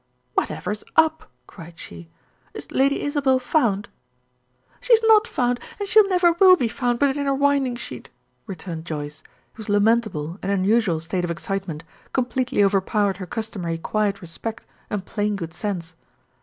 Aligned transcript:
"Whatever's 0.33 0.83
up?" 0.95 1.29
cried 1.45 1.77
she. 1.77 2.09
"Is 2.55 2.71
Lady 2.71 3.03
Isabel 3.03 3.37
found?" 3.37 3.87
"She 4.79 4.93
is 4.93 5.03
not 5.05 5.27
found, 5.27 5.59
and 5.79 5.87
she 5.87 6.01
never 6.09 6.31
will 6.33 6.55
be 6.55 6.67
found 6.67 6.97
but 6.97 7.17
in 7.17 7.25
her 7.27 7.35
winding 7.35 7.75
sheet," 7.75 8.09
returned 8.47 8.85
Joyce, 8.85 9.21
whose 9.53 9.69
lamentable 9.69 10.39
and 10.41 10.51
unusual 10.51 10.99
state 11.01 11.23
of 11.23 11.29
excitement 11.29 11.83
completely 12.13 12.63
overpowered 12.63 13.17
her 13.17 13.27
customary 13.27 13.77
quiet 13.77 14.21
respect 14.23 14.65
and 14.89 15.05
plain 15.05 15.35
good 15.35 15.53
sense. 15.53 15.93